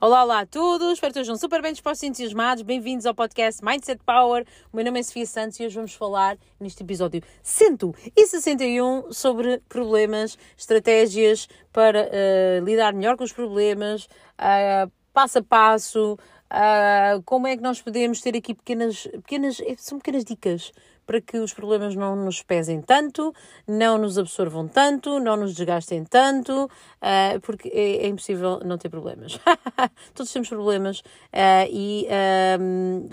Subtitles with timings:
[0.00, 2.62] Olá, olá a todos, espero que estejam super bem dispostos e entusiasmados.
[2.62, 4.46] Bem-vindos ao podcast Mindset Power.
[4.72, 10.38] O meu nome é Sofia Santos e hoje vamos falar, neste episódio 161, sobre problemas,
[10.56, 16.16] estratégias para uh, lidar melhor com os problemas, uh, passo a passo,
[16.52, 20.72] uh, como é que nós podemos ter aqui pequenas, pequenas, são pequenas dicas
[21.06, 23.34] para que os problemas não nos pesem tanto,
[23.66, 28.90] não nos absorvam tanto, não nos desgastem tanto, uh, porque é, é, impossível não ter
[28.90, 29.40] problemas.
[30.14, 32.06] Todos temos problemas uh, e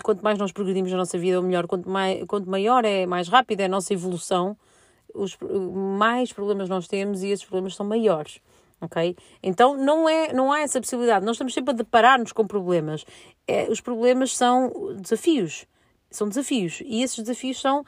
[0.02, 3.28] quanto mais nós progredimos na nossa vida, ou melhor, quanto, mai, quanto maior é, mais
[3.28, 4.54] rápida é a nossa evolução,
[5.14, 8.40] os, mais problemas nós temos e esses problemas são maiores.
[8.80, 9.16] Ok?
[9.42, 11.24] Então não, é, não há essa possibilidade.
[11.24, 13.04] Nós estamos sempre a deparar-nos com problemas.
[13.46, 15.66] É, os problemas são desafios
[16.10, 17.84] são desafios e esses desafios são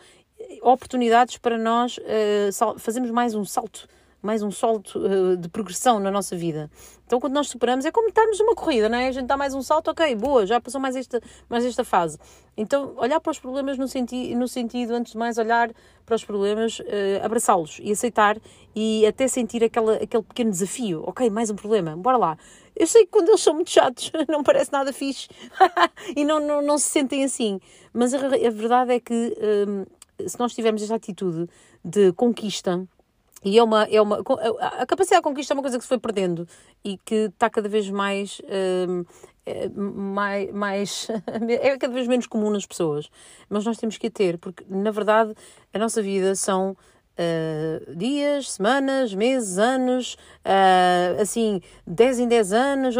[0.62, 3.88] oportunidades para nós uh, fazermos mais um salto,
[4.20, 6.70] mais um salto uh, de progressão na nossa vida.
[7.06, 9.08] Então, quando nós superamos, é como estarmos numa corrida, não é?
[9.08, 12.18] A gente dá mais um salto, ok, boa, já passou mais esta, mais esta fase.
[12.56, 15.70] Então, olhar para os problemas no, senti no sentido, antes de mais, olhar
[16.04, 16.84] para os problemas, uh,
[17.24, 18.36] abraçá-los e aceitar
[18.74, 21.04] e até sentir aquela, aquele pequeno desafio.
[21.06, 22.38] Ok, mais um problema, bora lá.
[22.74, 25.28] Eu sei que quando eles são muito chatos, não parece nada fixe
[26.16, 27.60] e não, não, não se sentem assim.
[27.92, 29.36] Mas a, a verdade é que
[29.68, 29.84] um,
[30.26, 31.48] se nós tivermos esta atitude
[31.84, 32.86] de conquista,
[33.44, 34.18] e é uma, é uma.
[34.80, 36.46] A capacidade de conquista é uma coisa que se foi perdendo
[36.84, 38.40] e que está cada vez mais.
[38.88, 39.04] Um,
[39.46, 41.08] é, mais, mais
[41.48, 43.08] é cada vez menos comum nas pessoas.
[43.48, 45.34] Mas nós temos que a ter, porque na verdade
[45.72, 46.76] a nossa vida são
[47.18, 52.94] uh, dias, semanas, meses, anos, uh, assim, 10 em 10 anos,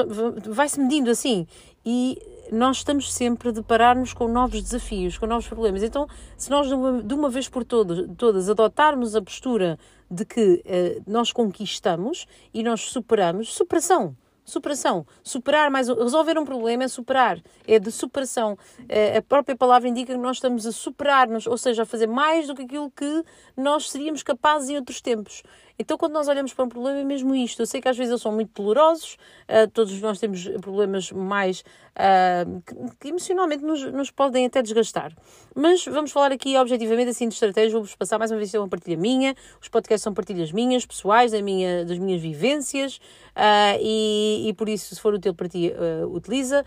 [0.47, 1.47] vai-se medindo assim.
[1.91, 2.19] E
[2.53, 5.83] nós estamos sempre a deparar-nos com novos desafios, com novos problemas.
[5.83, 9.79] Então, se nós de uma, vez por todas, todas adotarmos a postura
[10.11, 14.15] de que uh, nós conquistamos e nós superamos, superação
[14.49, 15.07] superação.
[15.23, 15.89] Superar mais.
[15.89, 17.39] Resolver um problema é superar.
[17.67, 18.59] É de superação.
[18.89, 22.47] É, a própria palavra indica que nós estamos a superar-nos, ou seja, a fazer mais
[22.47, 23.25] do que aquilo que
[23.57, 25.43] nós seríamos capazes em outros tempos.
[25.79, 27.63] Então, quando nós olhamos para um problema, é mesmo isto.
[27.63, 29.17] Eu sei que às vezes eles são muito dolorosos,
[29.49, 35.13] uh, todos nós temos problemas mais uh, que, que, emocionalmente nos, nos, podem até desgastar.
[35.55, 37.71] Mas vamos falar aqui objetivamente assim de estratégia.
[37.73, 39.37] Vou-vos passar mais uma vez, é uma partilha minha.
[39.63, 42.97] Os podcasts são partilhas minhas, pessoais, da minha, das minhas vivências,
[43.37, 45.73] uh, e, e por isso, se for útil para ti,
[46.11, 46.65] utiliza.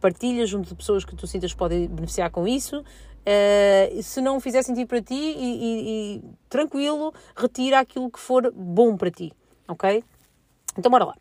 [0.00, 2.84] partilha junto de pessoas que tu sintas que podem beneficiar com isso.
[3.24, 8.52] Uh, se não fizer sentido para ti, e, e, e, tranquilo, retira aquilo que for
[8.52, 9.32] bom para ti,
[9.68, 10.02] ok?
[10.76, 11.14] Então, bora lá.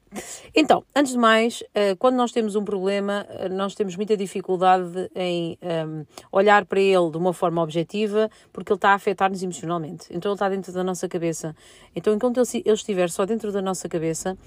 [0.56, 5.12] Então, antes de mais, uh, quando nós temos um problema, uh, nós temos muita dificuldade
[5.14, 10.06] em ehm, olhar para ele de uma forma objetiva, porque ele está a afetar-nos emocionalmente.
[10.10, 11.54] Então, ele está dentro da nossa cabeça.
[11.94, 14.38] Então, enquanto ele, estiver só dentro da nossa cabeça,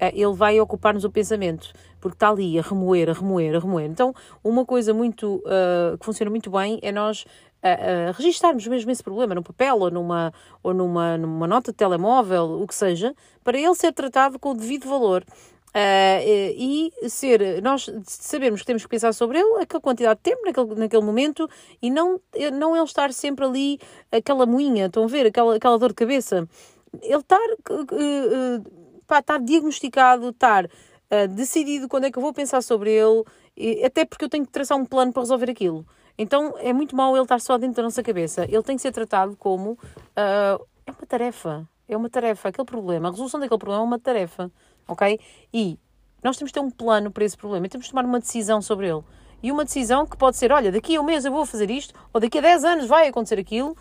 [0.00, 3.86] ele vai ocupar-nos o pensamento porque está ali a remoer, a remoer, a remoer.
[3.86, 5.42] Então, uma coisa muito
[5.98, 7.24] que funciona muito bem é nós
[7.64, 10.32] uh, uh, registarmos mesmo esse problema no papel ou numa,
[10.62, 14.54] ou numa, numa nota de telemóvel, o que seja, para ele ser tratado com o
[14.54, 15.24] devido valor.
[15.76, 16.22] Uh,
[16.56, 20.74] e ser, nós sabemos que temos que pensar sobre ele, aquela quantidade de tempo, naquele,
[20.76, 21.50] naquele momento,
[21.82, 22.20] e não,
[22.52, 23.80] não ele estar sempre ali,
[24.12, 26.48] aquela moinha, estão a ver, aquela, aquela dor de cabeça.
[27.02, 32.62] Ele estar, uh, uh, estar diagnosticado, estar uh, decidido quando é que eu vou pensar
[32.62, 33.24] sobre ele,
[33.56, 35.84] e, até porque eu tenho que traçar um plano para resolver aquilo.
[36.16, 38.44] Então é muito mau ele estar só dentro da nossa cabeça.
[38.44, 41.68] Ele tem que ser tratado como uh, é uma tarefa.
[41.88, 42.48] É uma tarefa.
[42.48, 44.50] Aquele problema, a resolução daquele problema é uma tarefa.
[44.86, 45.18] Ok?
[45.52, 45.78] E
[46.22, 47.68] nós temos que ter um plano para esse problema.
[47.68, 49.02] Temos que tomar uma decisão sobre ele.
[49.42, 51.94] E uma decisão que pode ser: olha, daqui a um mês eu vou fazer isto,
[52.12, 53.76] ou daqui a 10 anos vai acontecer aquilo,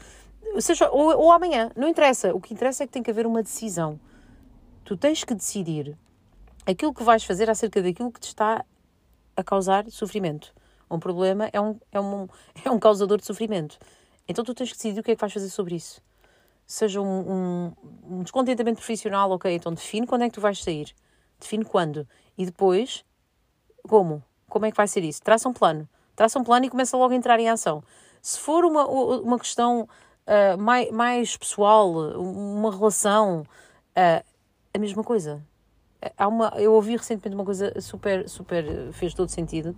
[0.60, 1.70] seja, ou, ou amanhã.
[1.76, 2.34] Não interessa.
[2.34, 4.00] O que interessa é que tem que haver uma decisão.
[4.84, 5.98] Tu tens que decidir
[6.66, 8.66] aquilo que vais fazer acerca daquilo que te está
[9.36, 10.54] a causar sofrimento.
[10.94, 12.28] Um problema é um, é um,
[12.64, 13.78] é um causador de sofrimento.
[14.28, 16.02] Então tu tens que decidir o que é que vais fazer sobre isso.
[16.66, 17.74] Seja um, um,
[18.10, 20.94] um descontentamento profissional, ok, então define quando é que tu vais sair.
[21.40, 22.08] Define quando.
[22.38, 23.04] E depois,
[23.88, 24.24] como?
[24.48, 25.22] Como é que vai ser isso?
[25.22, 25.90] Traça um plano.
[26.16, 27.84] Traça um plano e começa logo a entrar em ação.
[28.22, 34.26] Se for uma, uma questão uh, mais, mais pessoal, uma relação, uh,
[34.74, 35.44] a mesma coisa
[36.18, 39.76] há uma, eu ouvi recentemente uma coisa super, super, fez todo sentido.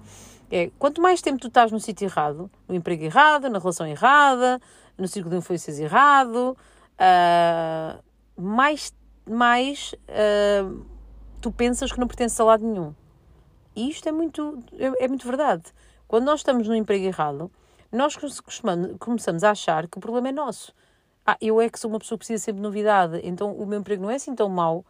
[0.50, 4.62] É, quanto mais tempo tu estás no sítio errado, no emprego errado, na relação errada,
[4.98, 6.56] no círculo de influências errado,
[6.96, 8.04] uh,
[8.42, 8.94] mais,
[9.28, 10.86] mais uh,
[11.42, 12.94] tu pensas que não pertences a lado nenhum.
[13.76, 15.64] E isto é muito, é, é muito verdade.
[16.08, 17.52] Quando nós estamos no emprego errado,
[17.92, 18.16] nós
[19.00, 20.74] começamos a achar que o problema é nosso.
[21.26, 23.80] Ah, eu é que sou uma pessoa que precisa sempre de novidade, então o meu
[23.80, 24.86] emprego não é assim tão mau,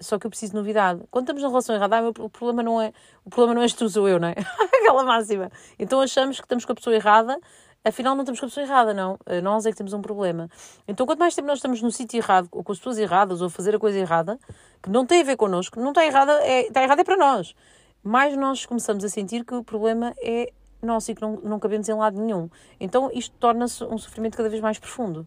[0.00, 1.02] só que eu preciso de novidade.
[1.10, 2.92] Quando estamos na relação errada, ah, o problema não é
[3.24, 4.34] o problema não és tu, sou eu, não é?
[4.80, 5.50] Aquela máxima.
[5.78, 7.38] Então achamos que estamos com a pessoa errada,
[7.84, 9.18] afinal não estamos com a pessoa errada, não.
[9.26, 10.48] Eh, nós é que temos um problema.
[10.86, 13.46] Então quanto mais tempo nós estamos no sítio errado, ou com as pessoas erradas, ou
[13.46, 14.38] a fazer a coisa errada,
[14.82, 17.54] que não tem a ver connosco, não está errada, é, está errada é para nós.
[18.02, 20.52] Mais nós começamos a sentir que o problema é
[20.82, 22.48] nosso e que não, não cabemos em lado nenhum.
[22.78, 25.26] Então isto torna-se um sofrimento cada vez mais profundo.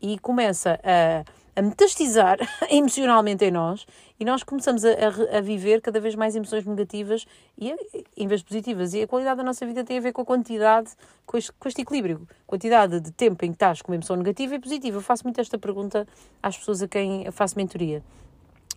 [0.00, 1.24] E começa a
[1.56, 2.38] a metastizar
[2.68, 3.86] emocionalmente em nós
[4.20, 7.26] e nós começamos a, a, a, viver cada vez mais emoções negativas
[7.58, 7.74] e,
[8.16, 8.92] em vez de positivas.
[8.92, 10.90] E a qualidade da nossa vida tem a ver com a quantidade,
[11.24, 12.28] com este, com este equilíbrio.
[12.46, 14.98] Quantidade de tempo em que estás com uma emoção negativa e positiva.
[14.98, 16.06] Eu faço muito esta pergunta
[16.42, 18.02] às pessoas a quem faço mentoria.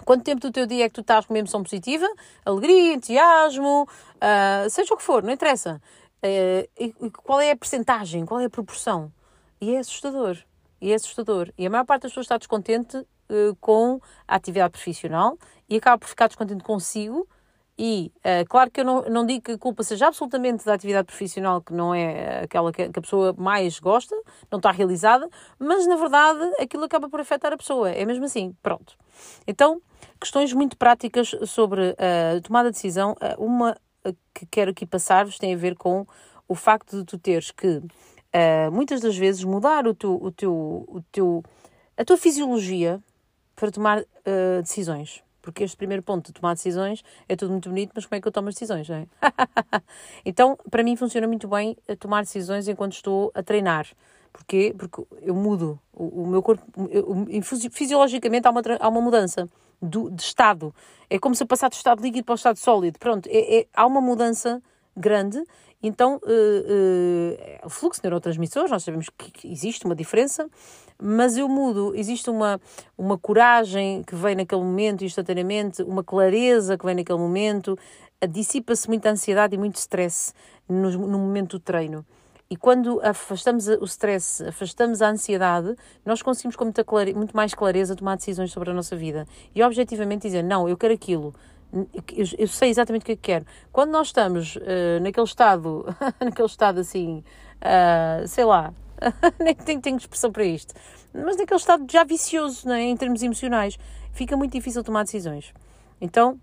[0.06, 2.08] Quanto tempo do teu dia é que tu estás com uma emoção positiva?
[2.46, 5.81] Alegria, entusiasmo, uh, seja o que for, não interessa.
[6.24, 6.94] Uh, e,
[7.24, 8.26] qual é a percentagem?
[8.26, 9.12] Qual é a proporção?
[9.60, 10.38] E é assustador
[10.81, 11.52] é assustador.
[11.58, 15.38] E a maior parte das pessoas está descontente uh, com a atividade profissional
[15.70, 17.28] e acaba por ficar descontente consigo.
[17.78, 21.06] E uh, claro que eu não, não digo que a culpa seja absolutamente da atividade
[21.06, 24.16] profissional, que não é aquela que, que a pessoa mais gosta,
[24.52, 27.90] não está realizada, mas na verdade aquilo acaba por afetar a pessoa.
[27.90, 28.96] É mesmo assim, pronto.
[29.48, 29.81] Então,
[30.20, 33.16] questões muito práticas sobre a uh, tomada de decisão.
[33.38, 33.78] Uma
[34.34, 36.06] que quero aqui passar-vos tem a ver com
[36.48, 37.81] o facto de tu teres que
[38.34, 40.54] uh, muitas das vezes mudar o teu, o teu,
[40.88, 41.44] o teu,
[41.98, 43.02] a tua fisiologia
[43.56, 45.24] para tomar uh, decisões.
[45.42, 48.28] Porque este primeiro ponto de tomar decisões é tudo muito bonito, mas como é que
[48.28, 48.90] eu tomo as decisões?
[48.90, 49.06] É?
[50.26, 53.88] então, para mim, funciona muito bem tomar decisões enquanto estou a treinar.
[54.31, 54.76] Porquê?
[54.78, 55.80] Porque eu mudo.
[55.94, 57.42] O, o meu corpo, eu,
[57.72, 59.50] fisiologicamente, há uma, há uma mudança
[59.81, 60.74] do, de estado.
[61.10, 63.00] É como se eu passasse do estado líquido para o estado sólido.
[63.00, 64.62] Pronto, é, é, há uma mudança
[65.00, 65.42] grande
[65.81, 70.50] então, uh, uh, o fluxo de neurotransmissores, nós sabemos que existe uma diferença,
[71.01, 72.60] mas eu mudo, existe uma,
[72.98, 77.78] uma coragem que vem naquele momento instantaneamente, uma clareza que vem naquele momento,
[78.30, 80.34] dissipa-se muita ansiedade e muito stress
[80.68, 82.06] no, no momento do treino.
[82.50, 86.84] E quando afastamos o stress, afastamos a ansiedade, nós conseguimos com muita
[87.16, 89.25] muito mais clareza tomar decisões sobre a nossa vida.
[89.56, 91.34] E objetivamente dizer, não, eu quero aquilo,
[91.71, 93.45] eu, eu sei exatamente o que é que quero.
[93.71, 95.86] Quando nós estamos uh, naquele estado,
[96.19, 97.24] naquele estado assim,
[97.62, 98.74] uh, sei lá,
[99.39, 100.74] nem tenho, tenho expressão para isto,
[101.13, 103.77] mas naquele estado já vicioso né, em termos emocionais,
[104.12, 105.54] fica muito difícil tomar decisões.
[106.01, 106.39] Então,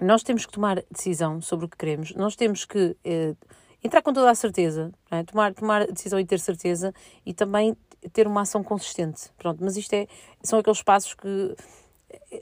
[0.00, 3.36] nós temos que tomar decisão sobre o que queremos, nós temos que uh,
[3.82, 5.22] entrar com toda a certeza, é?
[5.22, 6.92] tomar, tomar decisão e ter certeza
[7.24, 7.76] e também
[8.12, 9.30] ter uma ação consistente.
[9.36, 10.06] Pronto, mas isto é,
[10.42, 11.56] são aqueles passos que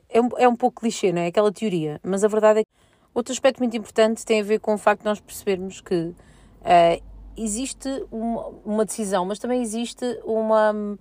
[0.09, 1.27] é um, é um pouco clichê, não é?
[1.27, 2.71] Aquela teoria, mas a verdade é que
[3.15, 7.03] outro aspecto muito importante tem a ver com o facto de nós percebermos que uh,
[7.37, 10.97] existe uma, uma, decisão, mas também existe uma,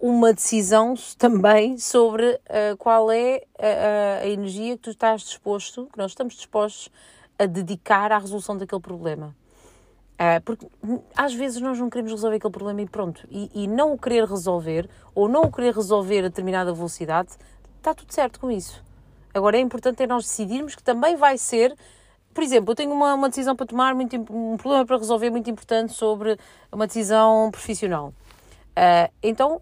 [0.00, 5.98] uma decisão também sobre uh, qual é a, a, energia que tu estás disposto, que
[5.98, 6.90] nós estamos dispostos
[7.38, 9.34] a dedicar à resolução daquele problema.
[10.12, 10.68] Uh, porque
[11.16, 13.26] às vezes nós não queremos resolver aquele problema e pronto.
[13.30, 17.30] E, e não o querer resolver, ou não o querer resolver a determinada velocidade,
[17.82, 18.82] está tudo certo com isso.
[19.34, 21.76] Agora é importante é nós decidirmos que também vai ser.
[22.32, 25.50] Por exemplo, eu tenho uma, uma decisão para tomar, muito, um problema para resolver muito
[25.50, 26.38] importante sobre
[26.70, 28.14] uma decisão profissional.
[28.70, 29.60] Uh, então,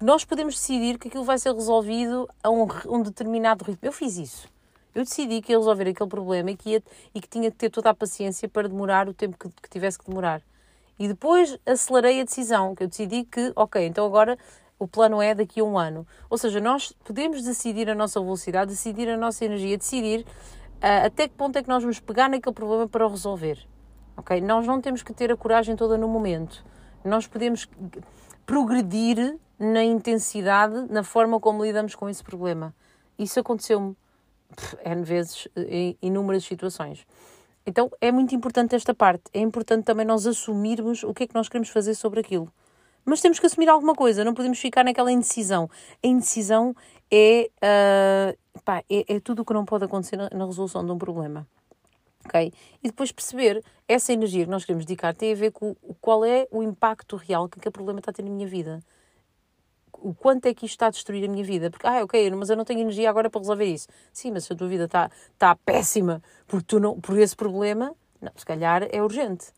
[0.00, 3.80] nós podemos decidir que aquilo vai ser resolvido a um, um, determinado ritmo.
[3.82, 4.48] Eu fiz isso.
[4.94, 6.82] Eu decidi que ia resolver aquele problema e que, ia,
[7.14, 9.98] e que tinha que ter toda a paciência para demorar o tempo que, que tivesse
[9.98, 10.42] que demorar.
[10.98, 14.38] E depois acelerei a decisão, que eu decidi que, ok, então agora
[14.80, 16.06] o plano é daqui a um ano.
[16.28, 21.28] Ou seja, nós podemos decidir a nossa velocidade, decidir a nossa energia, decidir uh, até
[21.28, 23.58] que ponto é que nós vamos pegar naquele problema para o resolver.
[24.16, 24.40] Ok?
[24.40, 26.64] Nós não temos que ter a coragem toda no momento.
[27.04, 27.68] Nós podemos
[28.46, 32.74] progredir na intensidade, na forma como lidamos com esse problema.
[33.18, 33.94] Isso aconteceu-me
[34.82, 37.06] N vezes em inúmeras situações.
[37.66, 39.24] Então é muito importante esta parte.
[39.34, 42.50] É importante também nós assumirmos o que é que nós queremos fazer sobre aquilo.
[43.04, 45.68] Mas temos que assumir alguma coisa, não podemos ficar naquela indecisão.
[46.02, 46.74] A indecisão
[47.10, 50.92] é, uh, pá, é, é tudo o que não pode acontecer na, na resolução de
[50.92, 51.46] um problema.
[52.26, 52.52] Okay?
[52.82, 56.46] E depois perceber essa energia que nós queremos dedicar tem a ver com qual é
[56.50, 58.80] o impacto real que aquele problema está a ter na minha vida.
[59.92, 61.70] O quanto é que isto está a destruir a minha vida?
[61.70, 63.88] Porque, ah, ok, mas eu não tenho energia agora para resolver isso.
[64.12, 67.94] Sim, mas se a tua vida está, está péssima por, tu não, por esse problema,
[68.20, 69.52] não, se calhar é urgente.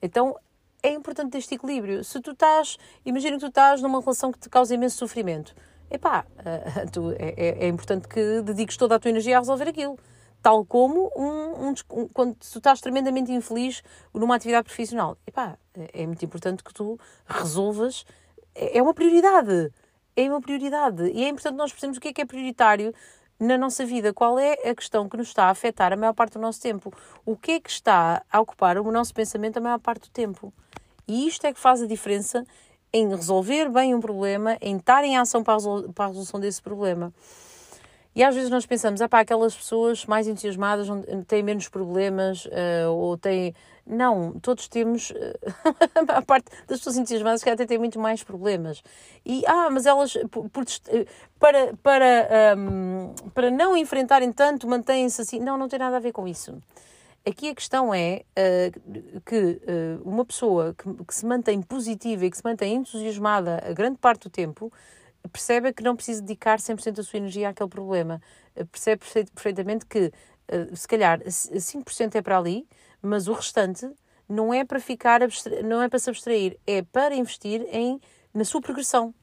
[0.00, 0.36] Então,
[0.84, 2.04] é importante este equilíbrio.
[2.04, 2.76] Se tu estás,
[3.06, 5.54] imagina que tu estás numa relação que te causa imenso sofrimento,
[5.90, 9.66] epá, uh, tu, é, é, é importante que dediques toda a tua energia a resolver
[9.66, 9.98] aquilo.
[10.42, 15.16] Tal como um, um, quando tu estás tremendamente infeliz numa atividade profissional.
[15.26, 18.04] Epá, é, é muito importante que tu resolvas.
[18.54, 19.72] É, é uma prioridade.
[20.14, 21.10] É uma prioridade.
[21.14, 22.92] E é importante nós percebermos o que é que é prioritário
[23.40, 24.12] na nossa vida?
[24.12, 26.92] Qual é a questão que nos está a afetar a maior parte do nosso tempo?
[27.24, 30.52] O que é que está a ocupar o nosso pensamento a maior parte do tempo?
[31.06, 32.44] E isto é que faz a diferença
[32.92, 37.12] em resolver bem um problema, em estar em ação para a, resolução desse problema.
[38.14, 40.86] E às vezes nós pensamos, ah pá, aquelas pessoas mais entusiasmadas
[41.26, 43.52] têm menos problemas uh, ou têm.
[43.84, 45.10] Não, todos temos.
[45.10, 45.16] Uh,
[46.08, 48.80] a parte das pessoas entusiasmadas que até têm muito mais problemas.
[49.26, 51.06] E, ah, mas elas, por, por, eh,
[51.40, 55.40] para, para, um, para não enfrentarem tanto, mantêm-se assim.
[55.40, 56.62] Não, não tem nada a ver com isso.
[57.26, 59.60] Aqui a questão é uh, que
[60.04, 64.24] uma pessoa que, que se mantém positiva e que se mantém entusiasmada a grande parte
[64.24, 64.70] do tempo
[65.32, 68.20] percebe que não precisa dedicar 100% da sua energia àquele problema.
[68.54, 69.00] Eh, percebe
[69.34, 70.12] perfeitamente que,
[70.74, 72.68] se calhar, 5% é para ali,
[73.00, 73.90] mas o restante
[74.28, 75.20] não é para ficar,
[75.64, 78.00] não é para se abstrair, é para investir em,
[78.32, 79.14] na sua progressão.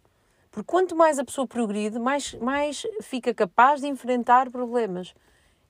[0.50, 5.14] Porque quanto mais a pessoa progride, mais, mais fica capaz de enfrentar problemas.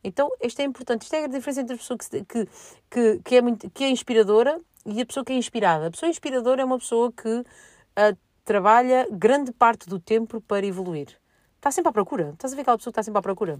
[0.03, 1.03] Então, isto é importante.
[1.03, 2.47] Isto é a diferença entre a pessoa que, que,
[2.89, 5.87] que, que é, muito, que é inspiradora e a pessoa que é inspirada.
[5.87, 11.19] A pessoa inspiradora é uma pessoa que uh, trabalha grande parte do tempo para evoluir.
[11.57, 12.31] Está sempre à procura.
[12.33, 13.59] Estás a ver aquela pessoa que está sempre à procura?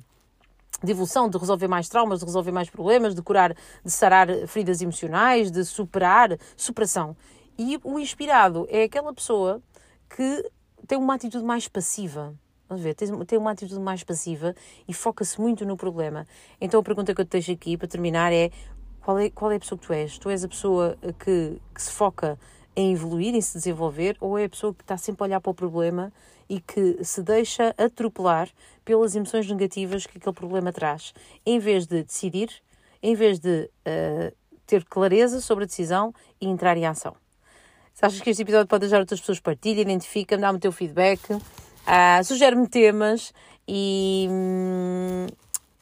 [0.83, 4.81] De evolução, de resolver mais traumas, de resolver mais problemas, de curar, de sarar feridas
[4.81, 7.15] emocionais, de superar, superação.
[7.57, 9.61] E o inspirado é aquela pessoa
[10.09, 10.51] que
[10.87, 12.33] tem uma atitude mais passiva.
[12.71, 14.55] Vamos ver, tem uma atitude mais passiva
[14.87, 16.25] e foca-se muito no problema.
[16.61, 18.49] Então a pergunta que eu te deixo aqui para terminar é
[19.01, 20.17] qual é, qual é a pessoa que tu és?
[20.17, 22.39] Tu és a pessoa que, que se foca
[22.73, 25.49] em evoluir, em se desenvolver, ou é a pessoa que está sempre a olhar para
[25.49, 26.13] o problema
[26.47, 28.47] e que se deixa atropelar
[28.85, 31.13] pelas emoções negativas que aquele problema traz,
[31.45, 32.49] em vez de decidir,
[33.03, 34.33] em vez de uh,
[34.65, 37.17] ter clareza sobre a decisão e entrar em ação.
[37.93, 41.19] Se achas que este episódio pode ajudar outras pessoas, partilha, identifica, dá-me o teu feedback,
[41.87, 43.33] uh, sugere-me temas
[43.67, 44.27] e.
[44.29, 45.27] Hum,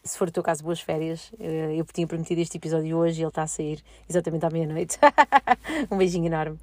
[0.03, 1.31] se for o teu caso, boas férias.
[1.39, 3.79] Eh, eu tinha prometido este episódio hoje e ele está a sair
[4.09, 4.97] exatamente à meia-noite.
[5.91, 6.57] um beijinho enorme.